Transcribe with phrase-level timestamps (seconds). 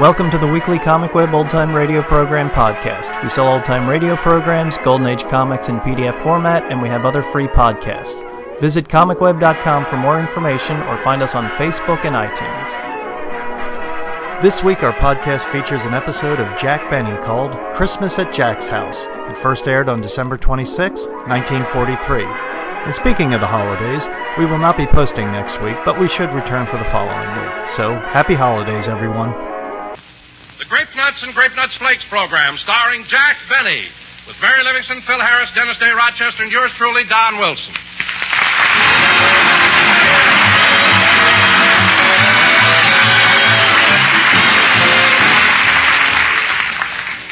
[0.00, 3.22] Welcome to the weekly Comic Web Old Time Radio Program podcast.
[3.22, 7.04] We sell old time radio programs, Golden Age comics in PDF format, and we have
[7.04, 8.24] other free podcasts.
[8.62, 12.70] Visit comicweb.com for more information or find us on Facebook and iTunes.
[14.40, 19.06] This week, our podcast features an episode of Jack Benny called Christmas at Jack's House.
[19.28, 22.24] It first aired on December 26, 1943.
[22.24, 24.08] And speaking of the holidays,
[24.38, 27.68] we will not be posting next week, but we should return for the following week.
[27.68, 29.49] So, happy holidays, everyone.
[30.70, 33.82] Grape Nuts and Grape Nuts Flakes program, starring Jack Benny,
[34.28, 37.74] with Mary Livingstone, Phil Harris, Dennis Day Rochester, and yours truly, Don Wilson.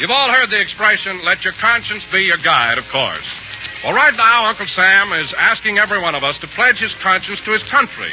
[0.01, 3.37] You've all heard the expression, let your conscience be your guide, of course.
[3.85, 7.41] Well, right now, Uncle Sam is asking every one of us to pledge his conscience
[7.43, 8.11] to his country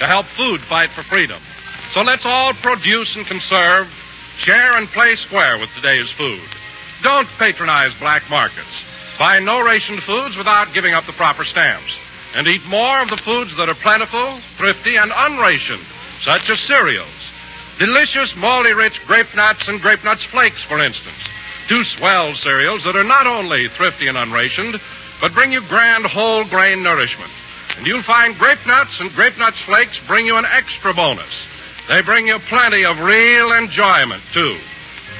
[0.00, 1.40] to help food fight for freedom.
[1.92, 3.90] So let's all produce and conserve,
[4.36, 6.42] share and play square with today's food.
[7.02, 8.84] Don't patronize black markets.
[9.18, 11.96] Buy no rationed foods without giving up the proper stamps.
[12.34, 15.84] And eat more of the foods that are plentiful, thrifty, and unrationed,
[16.20, 17.08] such as cereals.
[17.78, 21.16] Delicious, malty rich grape nuts and grape nuts flakes, for instance.
[21.68, 24.80] Two swell cereals that are not only thrifty and unrationed,
[25.20, 27.30] but bring you grand whole grain nourishment.
[27.76, 31.46] And you'll find grape nuts and grape nuts flakes bring you an extra bonus.
[31.88, 34.56] They bring you plenty of real enjoyment, too.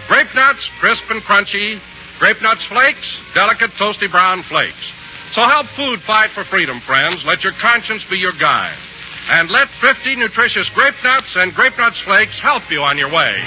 [0.09, 1.79] Grape nuts, crisp and crunchy.
[2.19, 4.93] Grape nuts flakes, delicate, toasty brown flakes.
[5.33, 7.25] So help food fight for freedom, friends.
[7.25, 8.77] Let your conscience be your guide.
[9.31, 13.43] And let thrifty, nutritious grape nuts and grape nuts flakes help you on your way.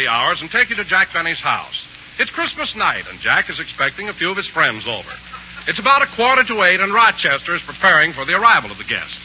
[0.00, 1.84] 20 hours and take you to Jack Benny's house.
[2.18, 5.10] It's Christmas night, and Jack is expecting a few of his friends over.
[5.68, 8.84] It's about a quarter to eight, and Rochester is preparing for the arrival of the
[8.84, 9.20] guests.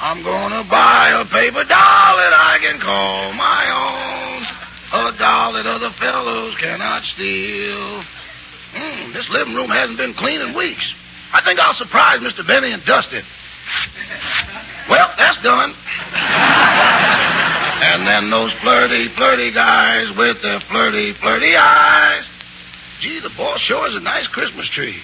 [0.00, 5.12] I'm gonna buy a paper doll that I can call my own.
[5.12, 8.00] A doll that other fellows cannot steal.
[8.74, 10.94] Hmm, this living room hasn't been clean in weeks.
[11.34, 12.46] I think I'll surprise Mr.
[12.46, 13.26] Benny and dust it.
[14.88, 15.74] Well, that's done.
[17.92, 22.24] And then those flirty, flirty guys with their flirty, flirty eyes.
[23.00, 24.96] Gee, the boss sure is a nice Christmas tree.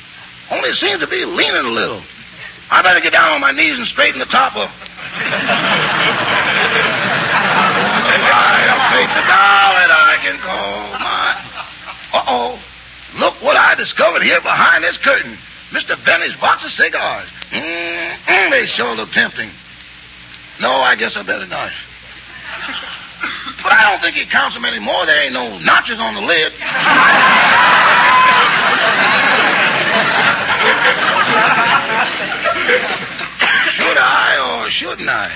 [0.51, 2.01] Only it seems to be leaning a little.
[2.71, 4.71] I better get down on my knees and straighten the top up.
[4.71, 5.37] Buy
[8.65, 11.37] a paper doll that I can call my.
[12.15, 12.59] Uh-oh.
[13.21, 15.37] Look what I discovered here behind this curtain.
[15.71, 16.03] Mr.
[16.07, 17.29] Benny's box of cigars.
[17.51, 19.51] Mm-mm, they sure look tempting.
[20.61, 21.71] No, I guess I better not.
[23.69, 25.05] But I don't think he counts them anymore.
[25.05, 26.53] There ain't no notches on the lid.
[33.77, 35.31] Should I or shouldn't I?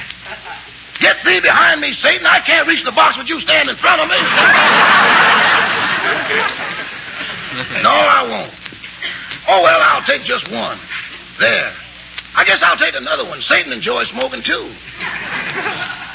[0.98, 2.24] Get thee behind me, Satan.
[2.24, 4.16] I can't reach the box with you stand in front of me.
[7.84, 8.54] no, I won't.
[9.46, 10.78] Oh, well, I'll take just one.
[11.38, 11.70] There.
[12.34, 13.42] I guess I'll take another one.
[13.42, 14.70] Satan enjoys smoking, too.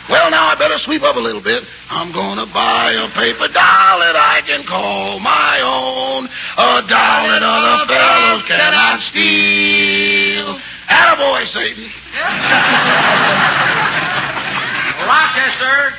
[0.09, 1.65] Well, now I better sweep up a little bit.
[1.89, 6.27] I'm gonna buy a paper doll that I can call my own.
[6.55, 10.55] A doll that other fellows cannot steal.
[10.87, 11.91] Attaboy, Satan.
[15.07, 15.93] Rochester!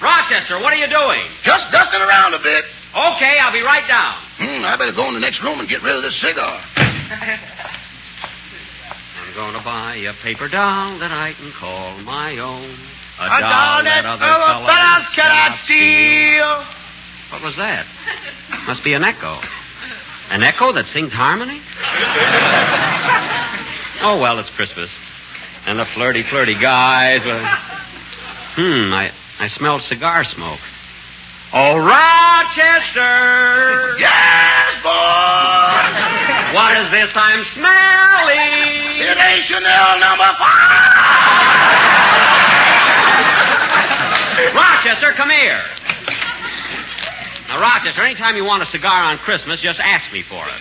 [0.00, 1.20] Rochester, what are you doing?
[1.42, 2.64] Just dusting around a bit.
[2.94, 4.14] Okay, I'll be right down.
[4.36, 6.60] Hmm, I better go in the next room and get rid of this cigar.
[6.76, 7.40] I'm
[9.34, 12.70] going to buy a paper doll that I can call my own.
[13.20, 16.64] A, A doll that other fellas cannot steal.
[17.30, 17.86] What was that?
[18.66, 19.38] Must be an echo.
[20.30, 21.60] An echo that sings harmony?
[24.02, 24.90] oh, well, it's Christmas.
[25.66, 27.42] And the flirty, flirty guys with.
[28.56, 30.60] Hmm, I, I smell cigar smoke.
[31.52, 33.00] Oh, Rochester!
[33.98, 34.90] Yes, boy.
[36.54, 38.98] What is this I'm smelling?
[38.98, 42.43] It ain't Chanel number five.
[44.54, 45.62] Rochester, come here.
[47.48, 50.60] Now, Rochester, anytime you want a cigar on Christmas, just ask me for it.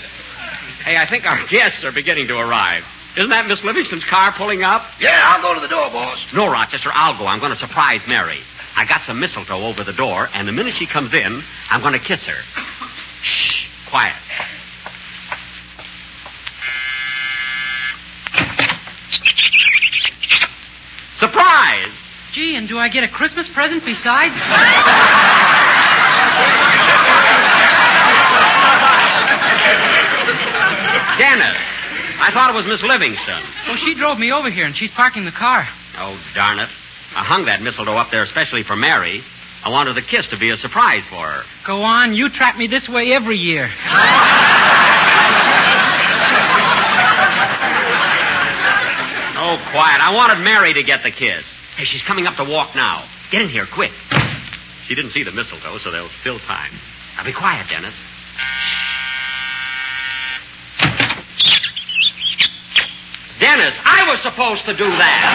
[0.84, 2.86] Hey, I think our guests are beginning to arrive.
[3.18, 4.86] Isn't that Miss Livingstone's car pulling up?
[5.00, 6.34] Yeah, I'll go to the door, boss.
[6.34, 7.26] No, Rochester, I'll go.
[7.26, 8.40] I'm going to surprise Mary.
[8.76, 11.94] I got some mistletoe over the door, and the minute she comes in, I'm going
[11.94, 12.42] to kiss her.
[13.22, 14.16] Shh, quiet.
[21.16, 22.03] Surprise!
[22.34, 24.34] Gee, and do I get a Christmas present besides?
[31.20, 31.62] Dennis,
[32.18, 33.40] I thought it was Miss Livingston.
[33.68, 35.68] Well, she drove me over here, and she's parking the car.
[36.00, 36.70] Oh, darn it.
[37.16, 39.22] I hung that mistletoe up there especially for Mary.
[39.64, 41.44] I wanted the kiss to be a surprise for her.
[41.64, 43.70] Go on, you trap me this way every year.
[49.46, 50.02] Oh, quiet.
[50.02, 51.46] I wanted Mary to get the kiss.
[51.76, 53.04] Hey, she's coming up to walk now.
[53.32, 53.92] Get in here, quick.
[54.86, 56.72] She didn't see the mistletoe, so there's still time.
[57.18, 57.96] Now be quiet, Dennis.
[63.40, 65.26] Dennis, I was supposed to do that.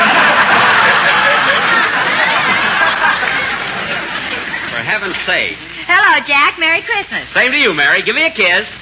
[4.70, 5.58] For heaven's sake.
[5.86, 6.58] Hello, Jack.
[6.58, 7.28] Merry Christmas.
[7.30, 8.02] Same to you, Mary.
[8.02, 8.72] Give me a kiss.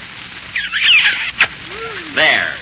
[2.14, 2.52] There.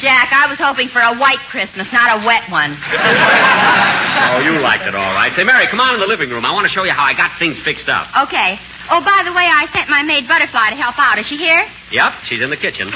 [0.00, 2.76] Jack, I was hoping for a white Christmas, not a wet one.
[4.16, 5.32] Oh, you liked it all right.
[5.32, 6.44] Say, Mary, come on in the living room.
[6.44, 8.06] I want to show you how I got things fixed up.
[8.28, 8.58] Okay.
[8.90, 11.18] Oh, by the way, I sent my maid Butterfly to help out.
[11.18, 11.66] Is she here?
[11.90, 12.90] Yep, she's in the kitchen.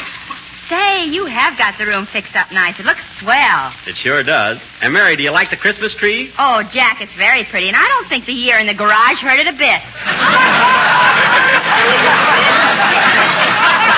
[0.69, 2.79] Say, you have got the room fixed up nice.
[2.79, 3.73] It looks swell.
[3.87, 4.61] It sure does.
[4.83, 6.31] And Mary, do you like the Christmas tree?
[6.39, 9.39] Oh, Jack, it's very pretty, and I don't think the year in the garage hurt
[9.39, 9.81] it a bit.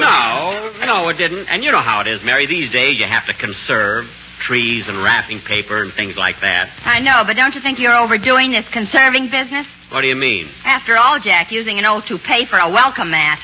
[0.00, 1.48] No, no, it didn't.
[1.50, 2.46] And you know how it is, Mary.
[2.46, 4.08] These days you have to conserve
[4.40, 6.70] trees and wrapping paper and things like that.
[6.84, 9.66] I know, but don't you think you're overdoing this conserving business?
[9.90, 10.48] What do you mean?
[10.64, 13.40] After all, Jack, using an old toupee for a welcome mat.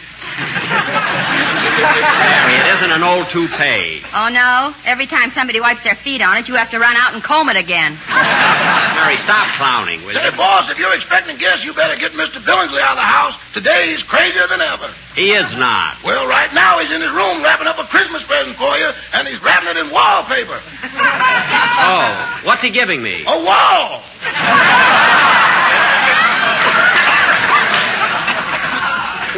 [1.27, 4.03] Mary, it isn't an old toupee.
[4.15, 4.75] Oh, no?
[4.85, 7.49] Every time somebody wipes their feet on it, you have to run out and comb
[7.49, 7.97] it again.
[8.09, 10.37] Mary, stop clowning, will Say, you?
[10.37, 12.41] boss, if you're expecting guests, you better get Mr.
[12.41, 13.35] Billingsley out of the house.
[13.55, 14.91] Today he's crazier than ever.
[15.15, 15.97] He is not.
[16.05, 19.27] Well, right now he's in his room wrapping up a Christmas present for you, and
[19.29, 20.61] he's wrapping it in wallpaper.
[20.99, 23.25] Oh, what's he giving me?
[23.27, 24.03] A wall!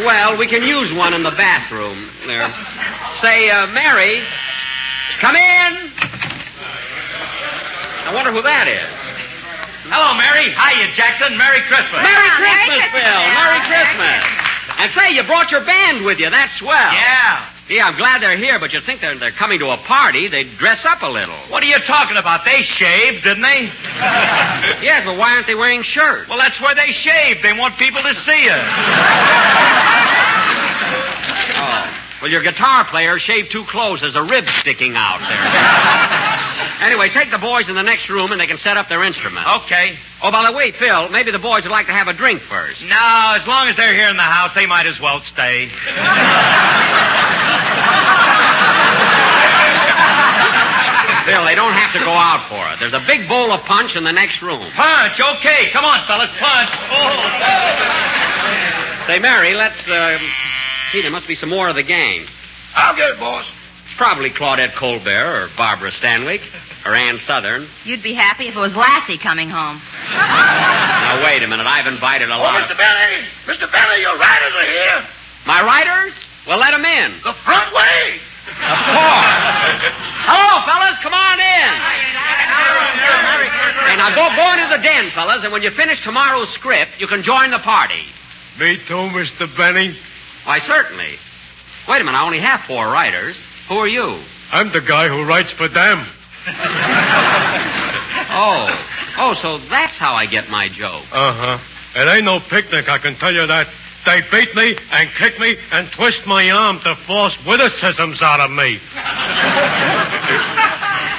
[0.04, 1.98] Well, we can use one in the bathroom.
[2.26, 2.48] There.
[3.20, 4.20] Say, uh, Mary,
[5.18, 5.90] come in.
[8.06, 8.88] I wonder who that is.
[9.90, 10.52] Hello, Mary.
[10.52, 11.36] Hiya, Jackson.
[11.36, 12.00] Merry Christmas.
[12.04, 13.20] Merry Merry Christmas, Christmas, Bill.
[13.36, 14.20] Merry Christmas.
[14.78, 16.30] And say, you brought your band with you.
[16.30, 16.92] That's swell.
[16.92, 17.44] Yeah.
[17.68, 20.28] Yeah, I'm glad they're here, but you'd think they're, they're coming to a party.
[20.28, 21.34] They'd dress up a little.
[21.50, 22.44] What are you talking about?
[22.46, 23.70] They shaved, didn't they?
[24.80, 26.28] Yes, but why aren't they wearing shirts?
[26.28, 27.42] Well, that's where they shaved.
[27.42, 28.52] They want people to see you.
[31.60, 32.04] Oh.
[32.22, 34.00] Well, your guitar player shaved too close.
[34.00, 36.86] There's a rib sticking out there.
[36.88, 39.48] anyway, take the boys in the next room and they can set up their instruments.
[39.64, 39.96] Okay.
[40.22, 42.82] Oh, by the way, Phil, maybe the boys would like to have a drink first.
[42.82, 45.68] No, as long as they're here in the house, they might as well stay.
[51.28, 52.80] Phil, they don't have to go out for it.
[52.80, 54.64] There's a big bowl of punch in the next room.
[54.72, 55.20] Punch.
[55.20, 55.68] Okay.
[55.70, 56.30] Come on, fellas.
[56.38, 56.70] Punch.
[56.88, 57.04] Oh.
[59.06, 60.18] Say, Mary, let's, uh,
[60.90, 62.24] gee, there must be some more of the gang.
[62.74, 63.50] I'll get it, boss.
[63.96, 66.40] Probably Claudette Colbert or Barbara Stanwyck
[66.86, 67.66] or Ann Sothern.
[67.84, 69.80] You'd be happy if it was Lassie coming home.
[70.12, 71.66] Now, wait a minute.
[71.66, 72.40] I've invited a lot.
[72.40, 72.72] Oh, lot Mr.
[72.72, 72.78] of...
[72.78, 73.70] Benny, Mr.
[73.70, 75.04] Benny, your writers are here.
[75.46, 76.18] My writers?
[76.46, 77.12] Well, let them in.
[77.24, 78.20] The front way.
[78.48, 79.82] Of course.
[80.28, 80.98] Hello, fellas.
[81.02, 81.70] Come on in.
[83.86, 87.06] Hey, now go, go into the den, fellas, and when you finish tomorrow's script, you
[87.06, 88.04] can join the party.
[88.58, 89.46] Me too, Mr.
[89.56, 89.94] Benning.
[90.44, 91.18] Why, certainly.
[91.88, 92.18] Wait a minute.
[92.18, 93.36] I only have four writers.
[93.68, 94.18] Who are you?
[94.52, 96.04] I'm the guy who writes for them.
[98.30, 98.84] Oh.
[99.16, 101.02] Oh, so that's how I get my joke.
[101.12, 101.58] Uh huh.
[102.00, 103.66] It ain't no picnic, I can tell you that.
[104.08, 108.50] They beat me and kick me and twist my arm to force witticisms out of
[108.50, 108.80] me.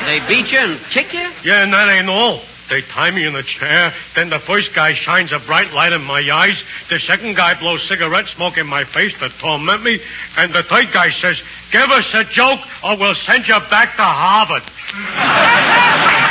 [0.06, 1.30] They beat you and kick you?
[1.44, 2.42] Yeah, and that ain't all.
[2.68, 3.94] They tie me in a chair.
[4.16, 6.64] Then the first guy shines a bright light in my eyes.
[6.90, 10.00] The second guy blows cigarette smoke in my face to torment me.
[10.36, 14.04] And the third guy says, Give us a joke or we'll send you back to
[14.04, 14.64] Harvard.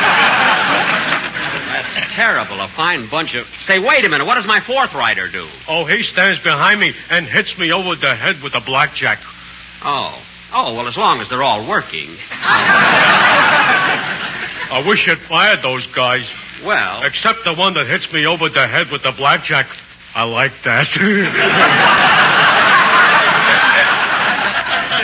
[1.94, 2.60] That's terrible.
[2.60, 3.46] A fine bunch of.
[3.60, 4.26] Say, wait a minute.
[4.26, 5.46] What does my fourth writer do?
[5.68, 9.18] Oh, he stands behind me and hits me over the head with a blackjack.
[9.82, 10.20] Oh.
[10.52, 12.08] Oh, well, as long as they're all working.
[14.70, 16.30] I wish you'd fired those guys.
[16.64, 19.66] Well, Except the one that hits me over the head with the blackjack.
[20.14, 20.88] I like that.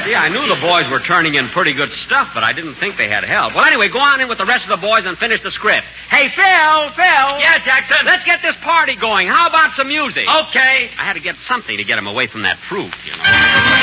[0.06, 2.96] Yeah, I knew the boys were turning in pretty good stuff, but I didn't think
[2.96, 3.54] they had help.
[3.54, 5.86] Well, anyway, go on in with the rest of the boys and finish the script.
[6.10, 7.40] Hey, Phil, Phil.
[7.40, 8.04] Yeah, Jackson.
[8.04, 9.28] Let's get this party going.
[9.28, 10.28] How about some music?
[10.28, 10.90] Okay.
[10.98, 13.73] I had to get something to get him away from that fruit, you know.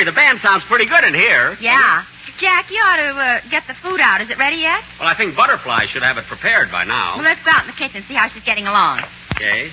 [0.00, 1.58] Mary, the band sounds pretty good in here.
[1.60, 2.06] Yeah.
[2.38, 4.22] Jack, you ought to uh, get the food out.
[4.22, 4.82] Is it ready yet?
[4.98, 7.16] Well, I think Butterfly should have it prepared by now.
[7.16, 9.00] Well, let's go out in the kitchen and see how she's getting along.
[9.36, 9.68] Okay.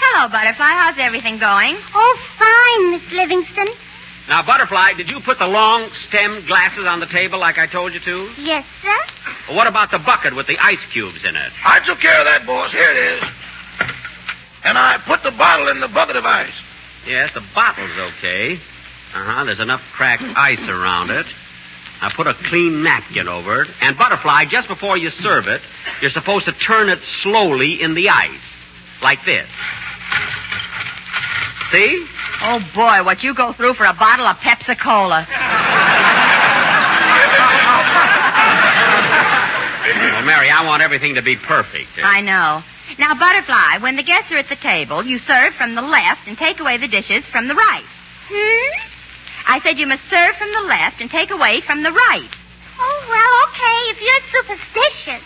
[0.00, 0.64] Hello, Butterfly.
[0.64, 1.76] How's everything going?
[1.92, 3.68] Oh, fine, Miss Livingstone.
[4.26, 7.92] Now, Butterfly, did you put the long stemmed glasses on the table like I told
[7.92, 8.30] you to?
[8.38, 8.96] Yes, sir.
[9.48, 11.52] Well, what about the bucket with the ice cubes in it?
[11.62, 12.72] I took care of that, boss.
[12.72, 13.22] Here it is.
[14.64, 16.71] And I put the bottle in the bucket of ice.
[17.06, 18.54] Yes, the bottle's okay.
[18.54, 21.26] Uh-huh, there's enough cracked ice around it.
[22.00, 23.68] I put a clean napkin over it.
[23.80, 25.60] And Butterfly, just before you serve it,
[26.00, 28.62] you're supposed to turn it slowly in the ice.
[29.02, 29.48] Like this.
[31.70, 32.06] See?
[32.42, 35.26] Oh, boy, what you go through for a bottle of Pepsi Cola.
[40.12, 41.88] Well, Mary, I want everything to be perfect.
[42.02, 42.62] I know.
[42.98, 46.36] Now, Butterfly, when the guests are at the table, you serve from the left and
[46.36, 47.84] take away the dishes from the right.
[48.28, 48.82] Hmm?
[49.48, 52.28] I said you must serve from the left and take away from the right.
[52.78, 55.22] Oh, well, okay, if you're superstitious.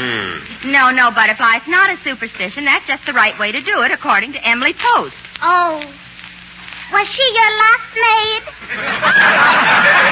[0.00, 0.70] Hmm.
[0.70, 2.64] No, no, Butterfly, it's not a superstition.
[2.64, 5.16] That's just the right way to do it, according to Emily Post.
[5.42, 5.84] Oh.
[6.92, 8.42] Was she your last maid?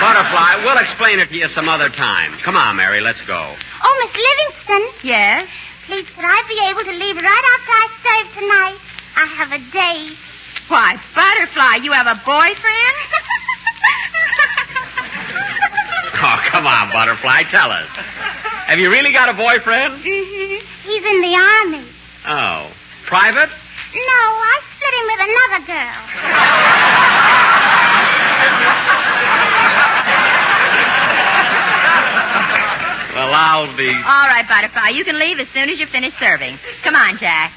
[0.00, 2.32] Butterfly, we'll explain it to you some other time.
[2.38, 3.54] Come on, Mary, let's go.
[3.82, 5.48] Oh, Miss Livingstone, Yes?
[5.86, 8.78] please could I be able to leave right after I serve tonight?
[9.16, 10.16] I have a date.
[10.68, 12.96] Why, Butterfly, you have a boyfriend?
[16.22, 17.88] Oh, come on, Butterfly, tell us.
[18.68, 19.94] Have you really got a boyfriend?
[19.94, 20.60] Mm-hmm.
[20.86, 21.82] He's in the army.
[22.28, 22.70] Oh.
[23.06, 23.48] Private?
[23.48, 25.96] No, I split him with another girl.
[33.14, 33.88] Well, I'll be.
[33.88, 36.56] All right, Butterfly, you can leave as soon as you finish serving.
[36.82, 37.52] Come on, Jack.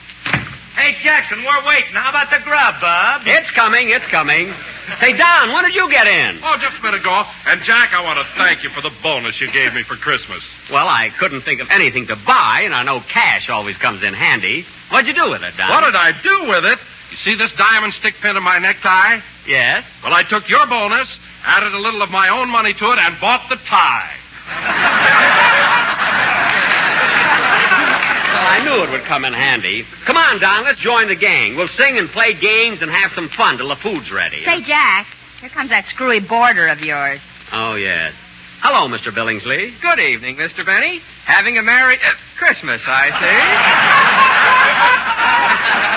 [0.76, 1.94] Hey, Jackson, we're waiting.
[1.94, 3.22] How about the grub, Bob?
[3.26, 4.52] It's coming, it's coming.
[4.98, 6.40] Say, Don, when did you get in?
[6.44, 7.24] Oh, just a minute ago.
[7.48, 10.44] And, Jack, I want to thank you for the bonus you gave me for Christmas.
[10.72, 14.14] Well, I couldn't think of anything to buy, and I know cash always comes in
[14.16, 14.66] handy.
[14.90, 15.70] What'd you do with it, Don?
[15.70, 16.80] What did I do with it?
[17.12, 19.20] You see this diamond stick pin in my necktie?
[19.48, 19.86] Yes?
[20.04, 23.20] Well, I took your bonus, added a little of my own money to it, and
[23.20, 24.10] bought the tie.
[28.34, 29.86] Well, I knew it would come in handy.
[30.06, 31.56] Come on, Don, let's join the gang.
[31.56, 34.44] We'll sing and play games and have some fun till the food's ready.
[34.44, 35.06] Say, Jack,
[35.40, 37.20] here comes that screwy boarder of yours.
[37.52, 38.14] Oh, yes.
[38.62, 39.12] Hello, Mr.
[39.12, 39.74] Billingsley.
[39.82, 40.66] Good evening, Mr.
[40.66, 41.02] Benny.
[41.26, 43.20] Having a merry uh, Christmas, I Yes.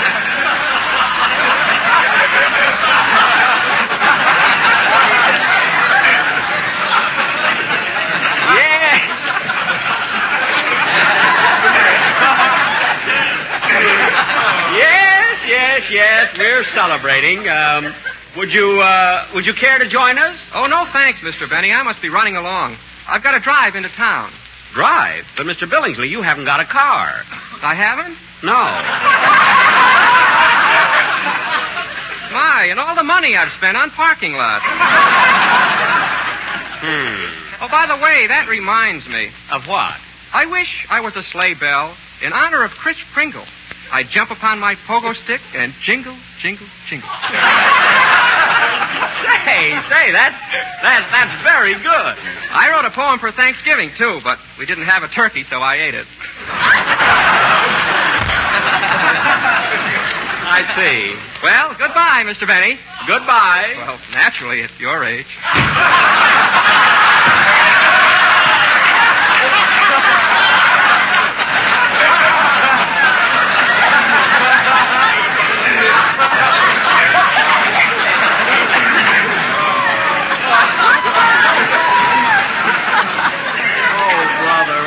[15.77, 16.39] yes, yes.
[16.39, 17.47] We're celebrating.
[17.49, 17.93] Um,
[18.37, 20.51] Would you, uh, would you care to join us?
[20.55, 21.49] Oh, no thanks, Mr.
[21.49, 21.73] Benny.
[21.73, 22.77] I must be running along.
[23.09, 24.31] I've got to drive into town.
[24.73, 25.27] Drive?
[25.37, 25.67] But, Mr.
[25.69, 27.13] Billingsley, you haven't got a car.
[27.63, 28.17] I haven't?
[28.43, 28.53] No.
[32.33, 34.65] My, and all the money I've spent on parking lots.
[36.79, 37.63] Hmm.
[37.63, 39.31] Oh, by the way, that reminds me.
[39.51, 39.99] Of what?
[40.35, 43.45] I wish I was a sleigh bell in honor of Kris Kringle.
[43.93, 47.09] I'd jump upon my pogo stick and jingle, jingle, jingle.
[49.17, 50.35] Say, say, that,
[50.83, 52.15] that, that's very good.
[52.53, 55.77] I wrote a poem for Thanksgiving, too, but we didn't have a turkey, so I
[55.77, 56.07] ate it.
[60.49, 61.17] I see.
[61.43, 62.47] Well, goodbye, Mr.
[62.47, 62.79] Benny.
[63.07, 63.75] Goodbye.
[63.79, 65.27] Well, naturally, at your age.
[83.99, 84.83] Oh, brother.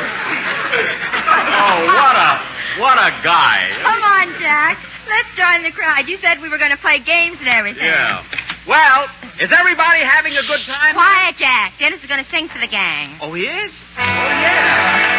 [1.60, 2.28] Oh, what a,
[2.80, 3.70] what a guy.
[3.82, 4.78] Come on, Jack.
[5.08, 6.08] Let's join the crowd.
[6.08, 7.84] You said we were going to play games and everything.
[7.84, 8.24] Yeah.
[8.66, 9.08] Well,
[9.40, 10.94] is everybody having a good time?
[10.94, 11.72] Quiet, Jack.
[11.78, 13.08] Dennis is going to sing for the gang.
[13.20, 13.72] Oh, he is?
[13.98, 15.09] Oh, yeah.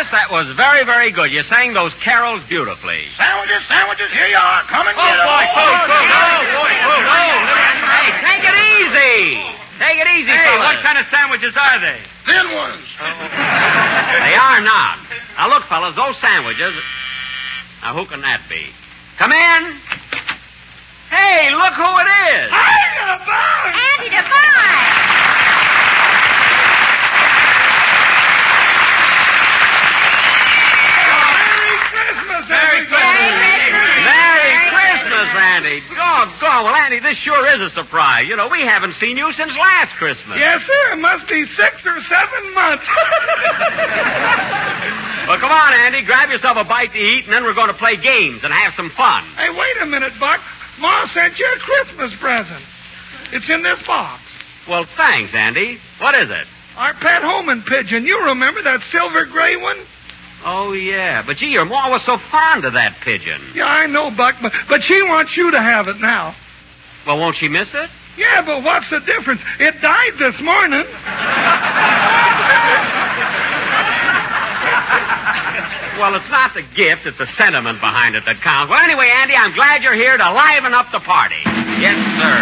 [0.00, 1.28] Dennis, that was very, very good.
[1.28, 3.04] You sang those carols beautifully.
[3.20, 4.64] Sandwiches, sandwiches, here you are.
[4.64, 5.28] Come and Oh, get 'em.
[5.28, 6.24] boy, food, food, no,
[6.56, 7.20] boy, food, oh, no.
[7.84, 9.44] Hey, take it easy.
[9.76, 10.72] Take it easy, Hey, fellas.
[10.72, 12.00] what kind of sandwiches are they?
[12.24, 12.88] Thin ones.
[14.24, 14.96] They are not.
[15.36, 16.72] Now, look, fellas, those sandwiches.
[17.84, 18.72] Now, who can that be?
[19.20, 19.60] Come in.
[21.12, 22.48] Hey, look who it is.
[22.48, 24.96] Andy Devine.
[32.48, 32.86] Merry
[34.02, 34.96] Merry
[35.60, 35.80] Andy.
[35.94, 36.64] Doggone.
[36.64, 38.28] Well, Andy, this sure is a surprise.
[38.28, 40.38] You know, we haven't seen you since last Christmas.
[40.38, 40.92] Yes, sir.
[40.92, 42.88] It must be six or seven months.
[45.28, 46.02] Well, come on, Andy.
[46.02, 48.74] Grab yourself a bite to eat, and then we're going to play games and have
[48.74, 49.22] some fun.
[49.36, 50.40] Hey, wait a minute, Buck.
[50.80, 52.60] Ma sent you a Christmas present.
[53.30, 54.20] It's in this box.
[54.66, 55.78] Well, thanks, Andy.
[55.98, 56.48] What is it?
[56.76, 58.06] Our pet homing pigeon.
[58.06, 59.76] You remember that silver gray one?
[60.44, 61.22] Oh, yeah.
[61.24, 63.40] But gee, your ma was so fond of that pigeon.
[63.54, 66.34] Yeah, I know, Buck, but, but she wants you to have it now.
[67.06, 67.90] Well, won't she miss it?
[68.16, 69.42] Yeah, but what's the difference?
[69.58, 70.86] It died this morning.
[76.00, 78.70] Well, it's not the gift, it's the sentiment behind it that counts.
[78.70, 81.36] Well, anyway, Andy, I'm glad you're here to liven up the party.
[81.76, 82.36] Yes, sir.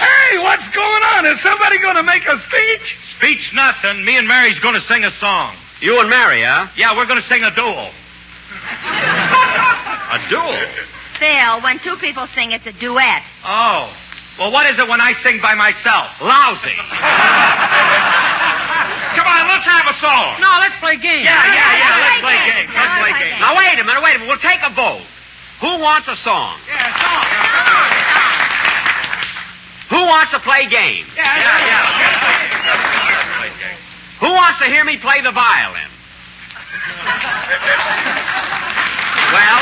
[0.00, 1.26] Hey, what's going on?
[1.26, 2.96] Is somebody going to make a speech?
[3.16, 4.02] Speech nothing.
[4.04, 5.54] Me and Mary's going to sing a song.
[5.80, 6.68] You and Mary, huh?
[6.76, 7.90] Yeah, we're going to sing a duel.
[10.06, 10.54] A duel?
[11.18, 13.22] Phil, when two people sing, it's a duet.
[13.44, 13.90] Oh.
[14.38, 16.20] Well, what is it when I sing by myself?
[16.22, 16.70] Lousy.
[19.16, 20.38] Come on, let's have a song.
[20.40, 21.24] No, let's play games.
[21.24, 21.98] Yeah, yeah, yeah.
[21.98, 22.70] Let's Let's play play games.
[22.70, 22.76] games.
[22.76, 23.40] Let's Let's play play games.
[23.42, 24.28] Now, wait a minute, wait a minute.
[24.30, 25.02] We'll take a vote.
[25.60, 26.54] Who wants a song?
[26.70, 27.26] Yeah, a song.
[29.90, 31.08] Who wants to play games?
[31.16, 31.82] Yeah, yeah, yeah.
[32.70, 33.82] Let's play games.
[34.20, 35.88] Who wants to hear me play the violin?
[39.32, 39.60] well,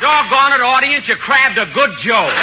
[0.00, 2.34] doggone it, audience, you crabbed a good joke.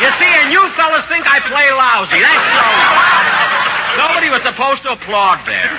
[0.00, 2.20] You see, and you fellas think I play lousy.
[2.20, 3.19] That's so.
[4.00, 5.70] Nobody was supposed to applaud there.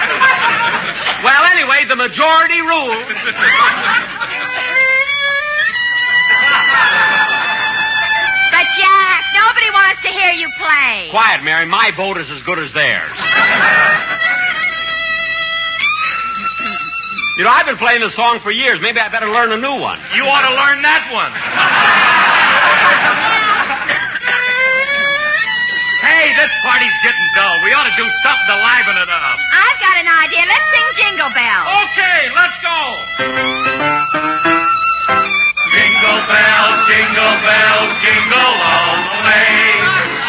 [1.25, 3.01] Well, anyway, the majority rules.
[8.53, 11.09] But, Jack, nobody wants to hear you play.
[11.09, 11.65] Quiet, Mary.
[11.65, 13.09] My vote is as good as theirs.
[17.37, 18.79] You know, I've been playing this song for years.
[18.81, 19.97] Maybe I better learn a new one.
[20.13, 21.33] You ought to learn that one.
[26.21, 27.57] Hey, this party's getting dull.
[27.65, 29.37] We ought to do something to liven it up.
[29.57, 30.45] I've got an idea.
[30.45, 31.65] Let's sing Jingle Bells.
[31.89, 32.77] Okay, let's go.
[35.71, 39.49] Jingle bells, jingle bells, jingle all the way.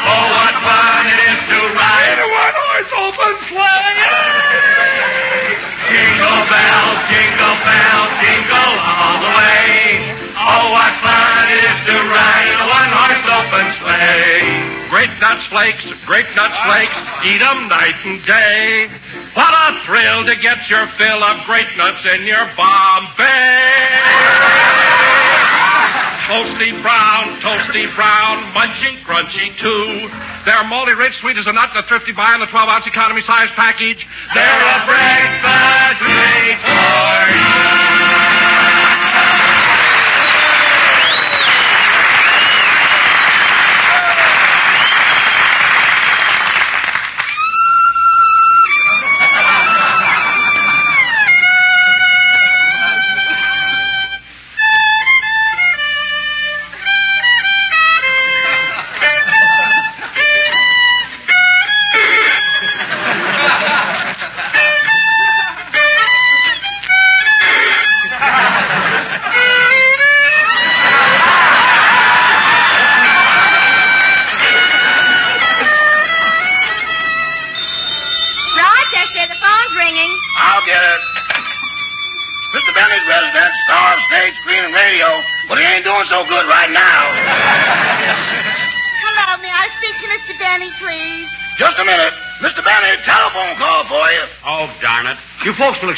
[0.06, 4.00] Oh, what fun it is to ride In a one horse open sleigh.
[5.92, 9.41] Jingle bells, jingle bells, jingle all the way.
[15.02, 18.88] Grape nuts flakes, grape nuts flakes, eat 'em night and day.
[19.34, 23.24] What a thrill to get your fill of grape nuts in your Bombay.
[26.28, 30.08] Toasty brown, toasty brown, munching crunchy too.
[30.44, 33.22] They're moldy rich, sweet as a nut, a thrifty buy in the 12 ounce economy
[33.22, 34.06] size package.
[34.32, 37.51] They're a breakfast treat for you.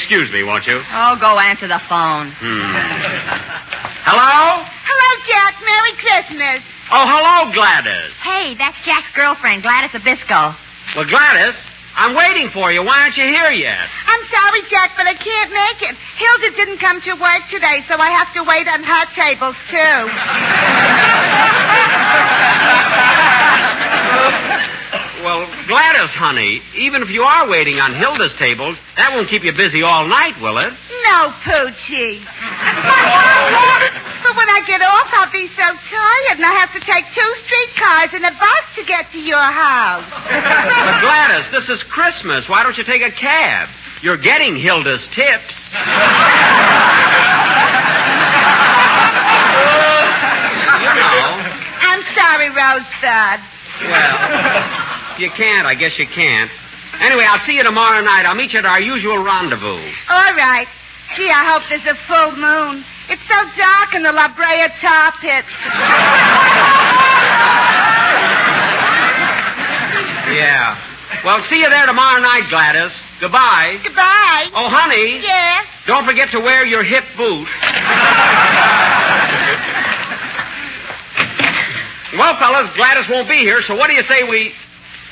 [0.05, 0.83] Excuse me, won't you?
[0.93, 2.29] Oh, go answer the phone.
[2.37, 2.61] Hmm.
[4.05, 4.61] Hello?
[4.61, 5.57] Hello, Jack.
[5.65, 6.61] Merry Christmas.
[6.93, 8.13] Oh, hello, Gladys.
[8.21, 10.53] Hey, that's Jack's girlfriend, Gladys Zybisco.
[10.93, 11.65] Well, Gladys,
[11.97, 12.85] I'm waiting for you.
[12.85, 13.81] Why aren't you here yet?
[14.05, 15.97] I'm sorry, Jack, but I can't make it.
[15.97, 20.05] Hilda didn't come to work today, so I have to wait on her tables, too.
[25.25, 29.57] Well, Gladys, honey, even if you are waiting on Hilda's tables, that won't keep you
[29.57, 30.69] busy all night, will it?
[30.69, 32.21] No, Poochie.
[34.21, 37.35] but when I get off, I'll be so tired, and I have to take two
[37.41, 40.05] streetcars and a bus to get to your house.
[40.29, 42.47] But Gladys, this is Christmas.
[42.47, 43.71] Why don't you take a cab?
[44.03, 45.73] You're getting Hilda's tips.
[50.85, 51.33] you know.
[51.81, 53.41] I'm sorry, Rosebud.
[53.89, 54.84] Well,
[55.19, 55.67] you can't.
[55.67, 56.51] I guess you can't.
[57.01, 58.25] Anyway, I'll see you tomorrow night.
[58.27, 59.81] I'll meet you at our usual rendezvous.
[60.11, 60.67] All right.
[61.17, 62.85] Gee, I hope there's a full moon.
[63.11, 65.55] It's so dark in the La Brea tar pits.
[70.35, 70.77] Yeah.
[71.25, 73.01] Well, see you there tomorrow night, Gladys.
[73.21, 73.79] Goodbye.
[73.83, 74.51] Goodbye.
[74.55, 75.21] Oh, honey.
[75.21, 75.67] Yes.
[75.87, 77.63] Don't forget to wear your hip boots.
[82.19, 84.53] well, fellas, Gladys won't be here, so what do you say we.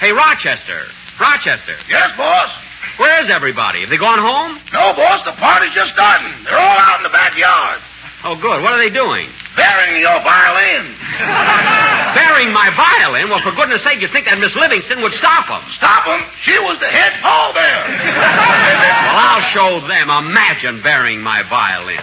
[0.02, 0.82] Hey, Rochester.
[1.20, 1.78] Rochester.
[1.88, 2.50] Yes, boss?
[2.98, 3.86] Where is everybody?
[3.86, 4.58] Have they gone home?
[4.74, 6.26] No, boss, the party's just starting.
[6.42, 7.78] They're all out in the backyard.
[8.26, 8.66] Oh, good.
[8.66, 9.30] What are they doing?
[9.54, 10.90] Burying your violin.
[12.18, 13.30] Burying my violin?
[13.30, 15.62] Well, for goodness sake, you'd think that Miss Livingstone would stop them.
[15.70, 16.18] Stop them?
[16.34, 17.86] She was the head pallbearer.
[19.06, 20.10] Well, I'll show them.
[20.10, 22.02] Imagine burying my violin.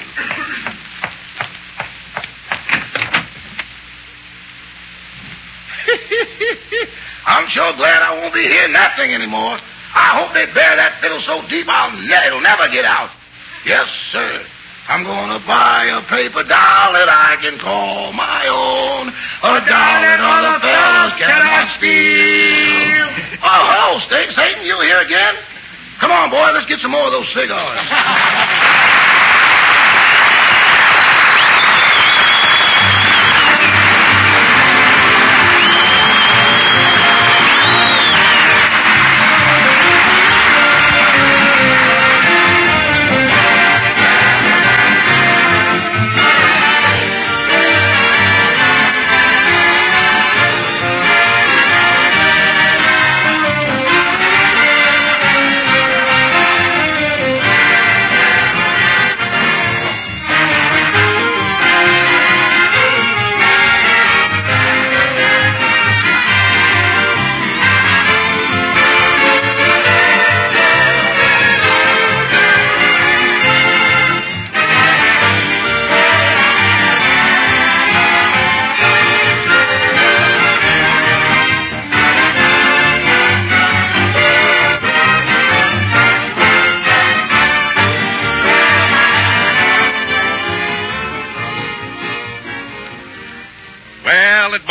[7.26, 9.58] I'm sure glad I won't be hearing that thing anymore.
[9.96, 13.10] I hope they bury that fiddle so deep I'll ne- it'll never get out.
[13.66, 14.42] Yes, sir.
[14.90, 19.14] I'm going to buy a paper doll that I can call my own.
[19.46, 23.06] A doll that other fellas cannot steal.
[23.46, 24.00] Oh, hello.
[24.02, 25.36] Satan, you here again?
[26.00, 27.80] Come on, boy, let's get some more of those cigars.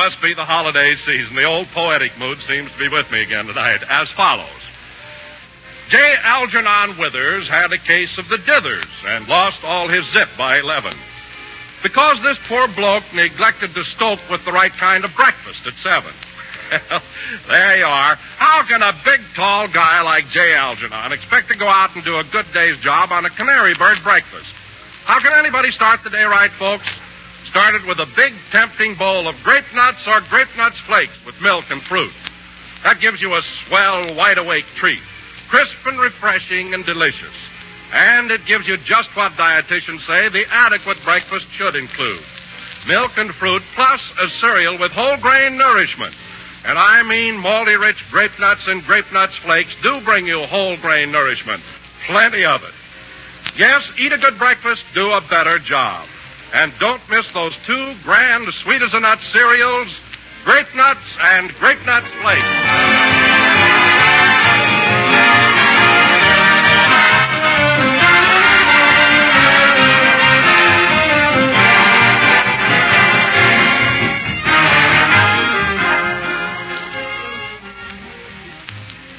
[0.08, 1.36] must be the holiday season.
[1.36, 4.48] The old poetic mood seems to be with me again tonight, as follows.
[5.90, 5.98] J.
[6.22, 10.94] Algernon Withers had a case of the dithers and lost all his zip by 11.
[11.82, 16.10] Because this poor bloke neglected to stoke with the right kind of breakfast at 7.
[16.90, 17.02] Well,
[17.46, 18.14] there you are.
[18.38, 20.54] How can a big, tall guy like J.
[20.54, 23.98] Algernon expect to go out and do a good day's job on a canary bird
[24.02, 24.54] breakfast?
[25.04, 26.86] How can anybody start the day right, folks?
[27.48, 31.40] Start it with a big, tempting bowl of grape nuts or grape nuts flakes with
[31.40, 32.12] milk and fruit.
[32.84, 35.00] That gives you a swell, wide awake treat.
[35.48, 37.34] Crisp and refreshing and delicious.
[37.94, 42.20] And it gives you just what dietitians say the adequate breakfast should include
[42.86, 46.14] milk and fruit plus a cereal with whole grain nourishment.
[46.66, 50.76] And I mean malty rich grape nuts and grape nuts flakes do bring you whole
[50.76, 51.62] grain nourishment.
[52.04, 52.74] Plenty of it.
[53.56, 56.06] Yes, eat a good breakfast, do a better job.
[56.54, 60.00] And don't miss those two grand sweet as a nut cereals,
[60.44, 62.48] grape nuts and grape nuts flakes.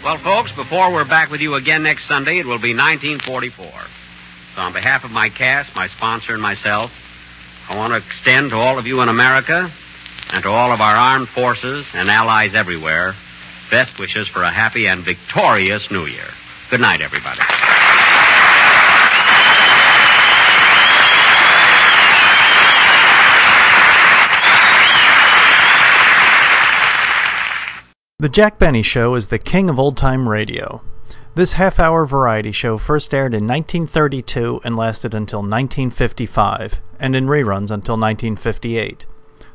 [0.04, 3.68] Well, folks, before we're back with you again next Sunday, it will be 1944.
[4.56, 7.09] So, on behalf of my cast, my sponsor, and myself,
[7.70, 9.70] I want to extend to all of you in America
[10.34, 13.14] and to all of our armed forces and allies everywhere
[13.70, 16.26] best wishes for a happy and victorious New Year.
[16.72, 17.40] Good night, everybody.
[28.22, 30.82] The Jack Benny Show is the king of old time radio.
[31.36, 37.28] This half hour variety show first aired in 1932 and lasted until 1955, and in
[37.28, 39.06] reruns until 1958.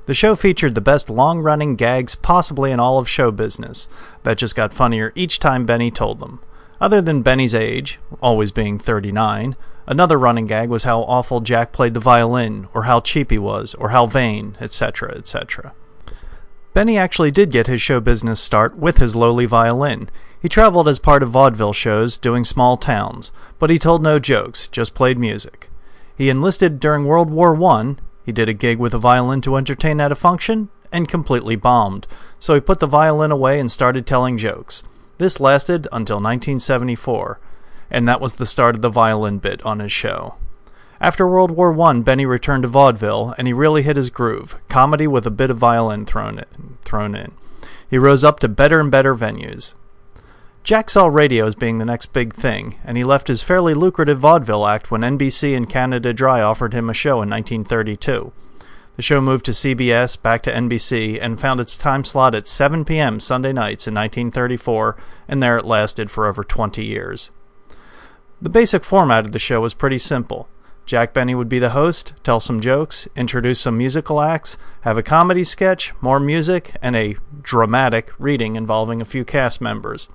[0.07, 3.89] The show featured the best long running gags possibly in all of show business,
[4.23, 6.41] that just got funnier each time Benny told them.
[6.81, 9.57] Other than Benny's age, always being 39,
[9.87, 13.75] another running gag was how awful Jack played the violin, or how cheap he was,
[13.75, 15.73] or how vain, etc., etc.
[16.73, 20.11] Benny actually did get his show business start with his lowly violin.
[20.45, 24.69] He traveled as part of vaudeville shows doing small towns, but he told no jokes,
[24.69, 25.71] just played music.
[26.19, 27.95] He enlisted during World War I,
[28.27, 32.07] he did a gig with a violin to entertain at a function, and completely bombed,
[32.39, 34.83] so he put the violin away and started telling jokes.
[35.17, 37.41] This lasted until 1974.
[37.91, 40.35] and that was the start of the violin bit on his show.
[41.01, 45.07] After World War I, Benny returned to vaudeville, and he really hit his groove comedy
[45.07, 46.77] with a bit of violin thrown in.
[46.85, 47.33] Thrown in.
[47.89, 49.73] He rose up to better and better venues.
[50.65, 54.19] Jack saw radio as being the next big thing, and he left his fairly lucrative
[54.19, 58.33] vaudeville act when NBC and Canada Dry offered him a show in 1932.
[58.97, 62.87] The show moved to CBS, back to NBC, and found its time slot at 7
[62.87, 63.21] p.m.
[63.21, 64.97] Sunday nights in 1934,
[65.29, 67.31] and there it lasted for over 20 years.
[68.41, 70.49] The basic format of the show was pretty simple.
[70.87, 75.03] Jack Benny would be the host, tell some jokes, introduce some musical acts, have a
[75.03, 80.09] comedy sketch, more music, and a dramatic reading involving a few cast members.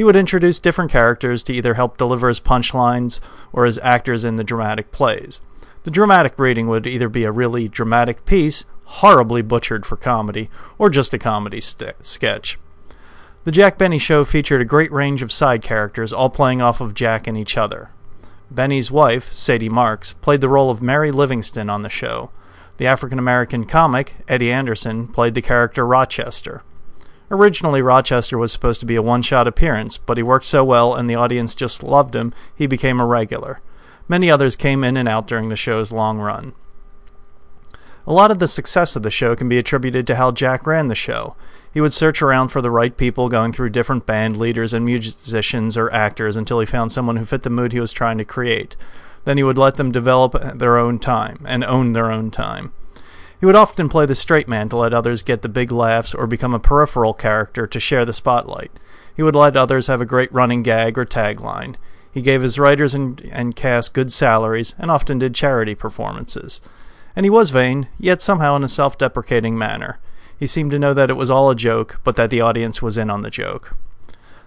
[0.00, 3.20] He would introduce different characters to either help deliver his punchlines
[3.52, 5.42] or as actors in the dramatic plays.
[5.82, 10.88] The dramatic reading would either be a really dramatic piece, horribly butchered for comedy, or
[10.88, 12.58] just a comedy st- sketch.
[13.44, 16.94] The Jack Benny show featured a great range of side characters, all playing off of
[16.94, 17.90] Jack and each other.
[18.50, 22.30] Benny's wife, Sadie Marks, played the role of Mary Livingstone on the show.
[22.78, 26.62] The African American comic, Eddie Anderson, played the character Rochester.
[27.30, 30.94] Originally, Rochester was supposed to be a one shot appearance, but he worked so well
[30.94, 33.60] and the audience just loved him, he became a regular.
[34.08, 36.52] Many others came in and out during the show's long run.
[38.06, 40.88] A lot of the success of the show can be attributed to how Jack ran
[40.88, 41.36] the show.
[41.72, 45.76] He would search around for the right people, going through different band leaders and musicians
[45.76, 48.74] or actors until he found someone who fit the mood he was trying to create.
[49.24, 52.72] Then he would let them develop their own time and own their own time.
[53.40, 56.26] He would often play the straight man to let others get the big laughs or
[56.26, 58.70] become a peripheral character to share the spotlight.
[59.16, 61.76] He would let others have a great running gag or tagline.
[62.12, 66.60] He gave his writers and, and cast good salaries and often did charity performances.
[67.16, 69.98] And he was vain, yet somehow in a self deprecating manner.
[70.38, 72.98] He seemed to know that it was all a joke, but that the audience was
[72.98, 73.74] in on the joke.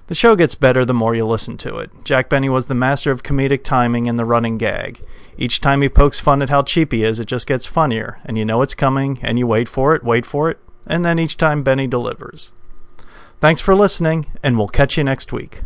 [0.08, 1.91] The show gets better the more you listen to it.
[2.03, 5.01] Jack Benny was the master of comedic timing and the running gag.
[5.38, 8.38] Each time he pokes fun at how cheap he is, it just gets funnier, and
[8.38, 11.38] you know it's coming, and you wait for it, wait for it, and then each
[11.38, 12.52] time Benny delivers.
[13.39, 15.63] Thanks for listening, and we'll catch you next week.